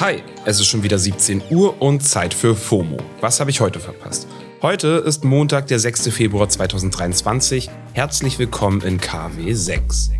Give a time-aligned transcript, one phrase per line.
[0.00, 2.96] Hi, es ist schon wieder 17 Uhr und Zeit für FOMO.
[3.20, 4.26] Was habe ich heute verpasst?
[4.60, 6.08] Heute ist Montag, der 6.
[6.08, 7.70] Februar 2023.
[7.92, 10.10] Herzlich willkommen in KW 6.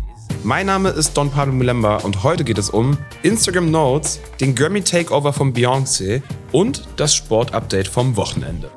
[0.45, 4.81] Mein Name ist Don Pablo Mulemba und heute geht es um Instagram Notes, den Grammy
[4.81, 6.21] Takeover von Beyoncé
[6.53, 8.71] und das Sportupdate vom Wochenende.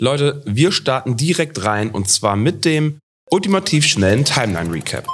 [0.00, 3.00] Leute, wir starten direkt rein und zwar mit dem
[3.30, 5.04] ultimativ schnellen Timeline Recap.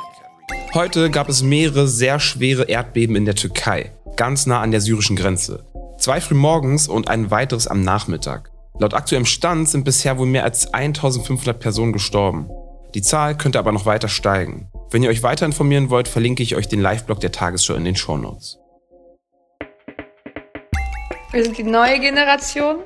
[0.75, 5.15] Heute gab es mehrere sehr schwere Erdbeben in der Türkei, ganz nah an der syrischen
[5.15, 5.65] Grenze.
[5.99, 8.51] Zwei früh morgens und ein weiteres am Nachmittag.
[8.81, 12.51] Laut aktuellem Stand sind bisher wohl mehr als 1500 Personen gestorben.
[12.93, 14.69] Die Zahl könnte aber noch weiter steigen.
[14.91, 17.95] Wenn ihr euch weiter informieren wollt, verlinke ich euch den Live-Blog der Tagesschau in den
[17.95, 18.59] Shownotes.
[21.31, 22.79] Wir sind die neue Generation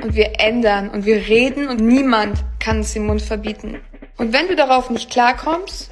[0.00, 3.80] und wir ändern und wir reden und niemand kann uns den Mund verbieten.
[4.16, 5.90] Und wenn du darauf nicht klarkommst,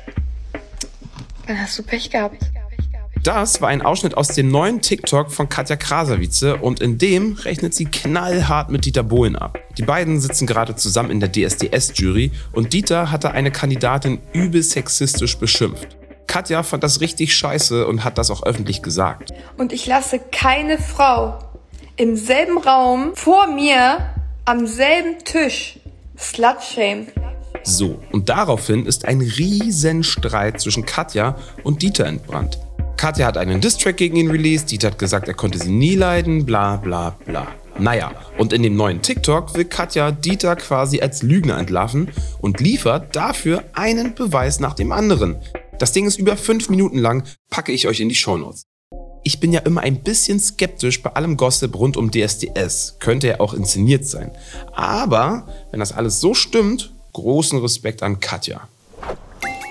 [1.49, 2.37] dann hast du Pech gehabt.
[3.25, 7.75] Das war ein Ausschnitt aus dem neuen TikTok von Katja Krasavice und in dem rechnet
[7.75, 9.59] sie knallhart mit Dieter Bohlen ab.
[9.77, 15.37] Die beiden sitzen gerade zusammen in der DSDS-Jury und Dieter hatte eine Kandidatin übel sexistisch
[15.37, 15.97] beschimpft.
[16.29, 19.33] Katja fand das richtig scheiße und hat das auch öffentlich gesagt.
[19.57, 21.39] Und ich lasse keine Frau
[21.97, 25.81] im selben Raum vor mir am selben Tisch
[26.17, 27.07] Slutshame.
[27.63, 32.59] So, und daraufhin ist ein Riesenstreit zwischen Katja und Dieter entbrannt.
[32.97, 36.47] Katja hat einen Distrack gegen ihn released, Dieter hat gesagt, er konnte sie nie leiden,
[36.47, 37.47] bla bla bla.
[37.79, 43.15] Naja, und in dem neuen TikTok will Katja Dieter quasi als Lügner entlarven und liefert
[43.15, 45.37] dafür einen Beweis nach dem anderen.
[45.79, 48.65] Das Ding ist über fünf Minuten lang, packe ich euch in die Shownotes.
[49.23, 52.97] Ich bin ja immer ein bisschen skeptisch bei allem Gossip rund um DSDS.
[52.99, 54.33] Könnte ja auch inszeniert sein.
[54.73, 58.69] Aber wenn das alles so stimmt, großen Respekt an Katja.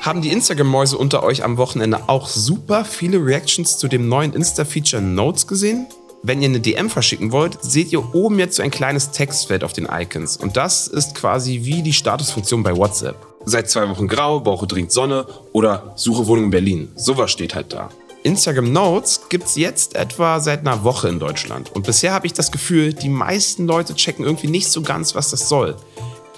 [0.02, 5.02] Haben die Instagram-Mäuse unter euch am Wochenende auch super viele Reactions zu dem neuen Insta-Feature
[5.02, 5.88] Notes gesehen?
[6.24, 9.74] Wenn ihr eine DM verschicken wollt, seht ihr oben jetzt so ein kleines Textfeld auf
[9.74, 10.38] den Icons.
[10.38, 13.18] Und das ist quasi wie die Statusfunktion bei WhatsApp.
[13.46, 16.90] Seit zwei Wochen grau, brauche dringend Sonne oder suche Wohnung in Berlin.
[16.96, 17.90] Sowas steht halt da.
[18.24, 21.72] Instagram Notes gibt es jetzt etwa seit einer Woche in Deutschland.
[21.74, 25.32] Und bisher habe ich das Gefühl, die meisten Leute checken irgendwie nicht so ganz, was
[25.32, 25.76] das soll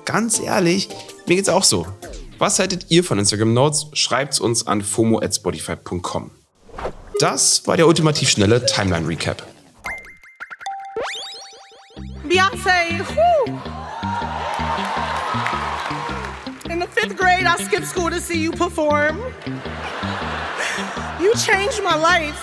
[0.10, 0.90] ganz ehrlich,
[1.28, 1.86] mir geht's auch so.
[2.40, 3.86] Was haltet ihr von Instagram Notes?
[3.94, 6.32] Schreibt's uns an fomo@spotify.com.
[7.20, 9.46] Das war der ultimativ schnelle Timeline Recap.
[12.24, 13.54] Beyonce, whoo!
[16.72, 19.20] In the fifth grade, I skipped school to see you perform.
[21.22, 22.42] You changed my life.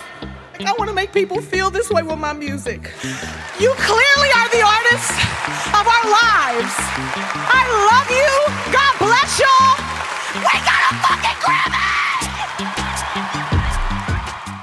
[0.61, 2.91] I want to make people feel this way with my music.
[3.61, 5.13] You clearly are the artist
[5.69, 6.75] of our lives.
[7.53, 8.33] I love you.
[8.73, 9.77] God bless y'all.
[10.35, 11.77] We got a fucking Grammy!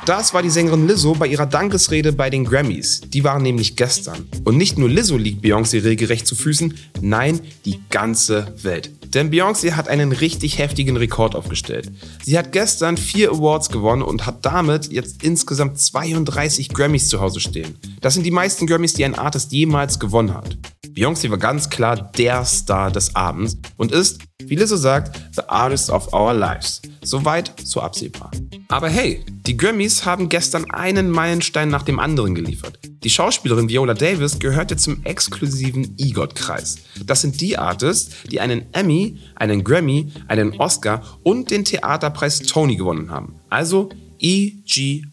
[0.05, 3.01] Das war die Sängerin Lizzo bei ihrer Dankesrede bei den Grammys.
[3.01, 4.27] Die waren nämlich gestern.
[4.43, 8.89] Und nicht nur Lizzo liegt Beyoncé regelrecht zu Füßen, nein, die ganze Welt.
[9.13, 11.91] Denn Beyoncé hat einen richtig heftigen Rekord aufgestellt.
[12.23, 17.39] Sie hat gestern vier Awards gewonnen und hat damit jetzt insgesamt 32 Grammys zu Hause
[17.39, 17.77] stehen.
[18.01, 20.57] Das sind die meisten Grammys, die ein Artist jemals gewonnen hat.
[20.95, 25.89] Beyoncé war ganz klar der Star des Abends und ist, wie Lizzo sagt, the artist
[25.89, 26.81] of our lives.
[27.03, 28.31] Soweit, so absehbar.
[28.67, 32.79] Aber hey, die Grammys haben gestern einen Meilenstein nach dem anderen geliefert.
[33.03, 36.77] Die Schauspielerin Viola Davis gehörte zum exklusiven EGOT-Kreis.
[37.05, 42.77] Das sind die Artists, die einen Emmy, einen Grammy, einen Oscar und den Theaterpreis Tony
[42.77, 43.35] gewonnen haben.
[43.49, 45.03] Also EGOT.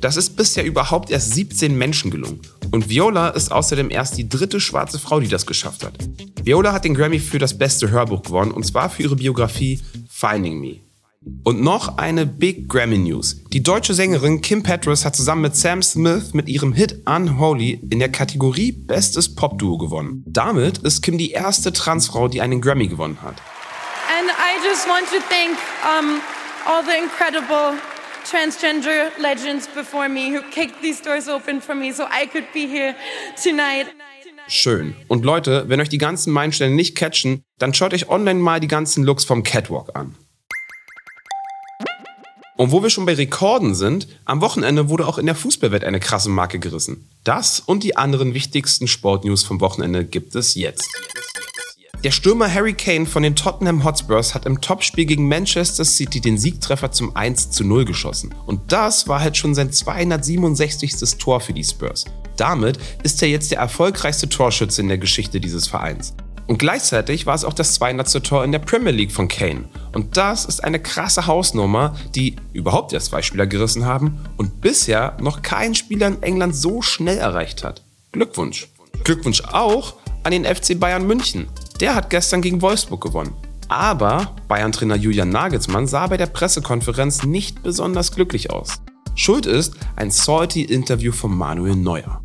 [0.00, 2.40] Das ist bisher überhaupt erst 17 Menschen gelungen.
[2.70, 5.94] Und Viola ist außerdem erst die dritte schwarze Frau, die das geschafft hat.
[6.44, 10.60] Viola hat den Grammy für das beste Hörbuch gewonnen und zwar für ihre Biografie Finding
[10.60, 10.76] Me.
[11.44, 13.44] Und noch eine Big Grammy News.
[13.52, 17.98] Die deutsche Sängerin Kim Petras hat zusammen mit Sam Smith mit ihrem Hit Unholy in
[17.98, 20.24] der Kategorie Bestes Popduo gewonnen.
[20.26, 23.36] Damit ist Kim die erste Transfrau, die einen Grammy gewonnen hat.
[24.18, 26.20] And I just want to thank um,
[26.66, 27.78] all the incredible
[28.24, 32.66] transgender legends before me who kicked these doors open for me so I could be
[32.66, 32.94] here
[33.42, 33.88] tonight.
[34.48, 34.94] Schön.
[35.06, 38.68] Und Leute, wenn euch die ganzen Meilensteine nicht catchen, dann schaut euch online mal die
[38.68, 40.16] ganzen Looks vom Catwalk an.
[42.60, 45.98] Und wo wir schon bei Rekorden sind, am Wochenende wurde auch in der Fußballwelt eine
[45.98, 47.08] krasse Marke gerissen.
[47.24, 50.86] Das und die anderen wichtigsten Sportnews vom Wochenende gibt es jetzt.
[52.04, 56.36] Der Stürmer Harry Kane von den Tottenham Hotspurs hat im Topspiel gegen Manchester City den
[56.36, 58.34] Siegtreffer zum 1 zu 0 geschossen.
[58.44, 61.18] Und das war halt schon sein 267.
[61.18, 62.04] Tor für die Spurs.
[62.36, 66.12] Damit ist er jetzt der erfolgreichste Torschütze in der Geschichte dieses Vereins.
[66.50, 68.24] Und gleichzeitig war es auch das 200.
[68.24, 69.66] Tor in der Premier League von Kane.
[69.92, 75.16] Und das ist eine krasse Hausnummer, die überhaupt erst zwei Spieler gerissen haben und bisher
[75.20, 77.84] noch kein Spieler in England so schnell erreicht hat.
[78.10, 78.66] Glückwunsch.
[79.04, 79.94] Glückwunsch auch
[80.24, 81.46] an den FC Bayern München.
[81.78, 83.32] Der hat gestern gegen Wolfsburg gewonnen.
[83.68, 88.80] Aber Bayern-Trainer Julian Nagelsmann sah bei der Pressekonferenz nicht besonders glücklich aus.
[89.14, 92.20] Schuld ist ein salty-Interview von Manuel Neuer.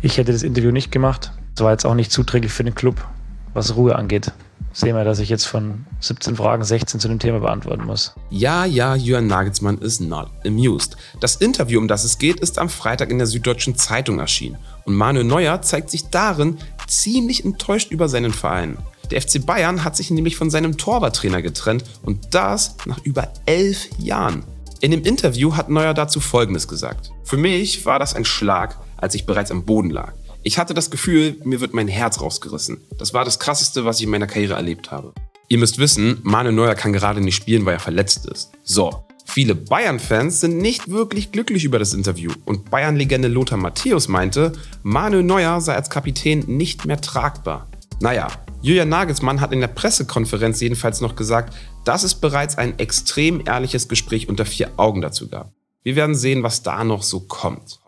[0.00, 1.32] Ich hätte das Interview nicht gemacht.
[1.54, 3.06] Das war jetzt auch nicht zuträglich für den Club,
[3.54, 4.32] was Ruhe angeht.
[4.72, 8.14] Sehen wir, dass ich jetzt von 17 Fragen 16 zu dem Thema beantworten muss.
[8.30, 10.96] Ja, ja, Jürgen Nagelsmann is not amused.
[11.18, 14.58] Das Interview, um das es geht, ist am Freitag in der Süddeutschen Zeitung erschienen.
[14.84, 18.78] Und Manuel Neuer zeigt sich darin ziemlich enttäuscht über seinen Verein.
[19.10, 23.88] Der FC Bayern hat sich nämlich von seinem Torwarttrainer getrennt und das nach über elf
[23.98, 24.44] Jahren.
[24.80, 27.10] In dem Interview hat Neuer dazu Folgendes gesagt.
[27.24, 30.12] Für mich war das ein Schlag, als ich bereits am Boden lag.
[30.42, 32.80] Ich hatte das Gefühl, mir wird mein Herz rausgerissen.
[32.98, 35.12] Das war das Krasseste, was ich in meiner Karriere erlebt habe.
[35.48, 38.52] Ihr müsst wissen, Manuel Neuer kann gerade nicht spielen, weil er verletzt ist.
[38.62, 44.52] So, Viele Bayern-Fans sind nicht wirklich glücklich über das Interview und Bayern-Legende Lothar Matthäus meinte,
[44.82, 47.68] Manuel Neuer sei als Kapitän nicht mehr tragbar.
[48.00, 48.26] Naja,
[48.60, 51.54] Julian Nagelsmann hat in der Pressekonferenz jedenfalls noch gesagt,
[51.84, 55.52] dass es bereits ein extrem ehrliches Gespräch unter vier Augen dazu gab.
[55.84, 57.79] Wir werden sehen, was da noch so kommt.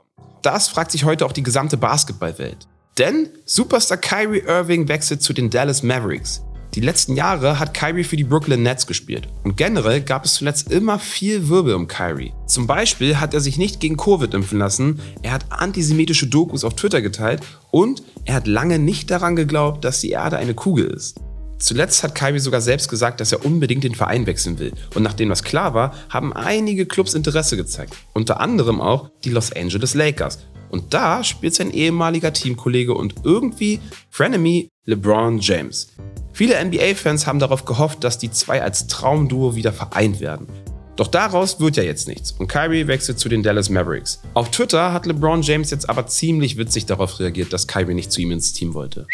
[0.42, 2.66] Das fragt sich heute auch die gesamte Basketballwelt.
[2.98, 6.42] Denn Superstar Kyrie Irving wechselt zu den Dallas Mavericks.
[6.74, 10.72] Die letzten Jahre hat Kyrie für die Brooklyn Nets gespielt und generell gab es zuletzt
[10.72, 12.32] immer viel Wirbel um Kyrie.
[12.46, 16.74] Zum Beispiel hat er sich nicht gegen Covid impfen lassen, er hat antisemitische Dokus auf
[16.74, 21.20] Twitter geteilt und er hat lange nicht daran geglaubt, dass die Erde eine Kugel ist.
[21.62, 24.73] Zuletzt hat Kyrie sogar selbst gesagt, dass er unbedingt den Verein wechseln will.
[24.97, 27.94] Und nachdem das klar war, haben einige Clubs Interesse gezeigt.
[28.14, 30.41] Unter anderem auch die Los Angeles Lakers.
[30.70, 33.79] Und da spielt sein ehemaliger Teamkollege und irgendwie
[34.11, 35.93] Frenemy LeBron James.
[36.32, 40.49] Viele NBA-Fans haben darauf gehofft, dass die zwei als Traumduo wieder vereint werden.
[40.97, 44.20] Doch daraus wird ja jetzt nichts und Kyrie wechselt zu den Dallas Mavericks.
[44.35, 48.20] Auf Twitter hat LeBron James jetzt aber ziemlich witzig darauf reagiert, dass Kyrie nicht zu
[48.20, 49.06] ihm ins Team wollte.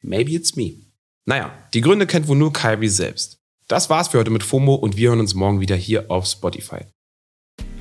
[0.00, 0.89] Maybe it's me.
[1.26, 3.38] Naja, die Gründe kennt wohl nur Kyrie selbst.
[3.68, 6.86] Das war's für heute mit FOMO und wir hören uns morgen wieder hier auf Spotify.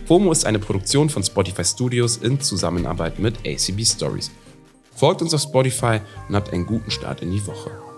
[0.06, 4.32] FOMO ist eine Produktion von Spotify Studios in Zusammenarbeit mit ACB Stories.
[4.96, 7.89] Folgt uns auf Spotify und habt einen guten Start in die Woche.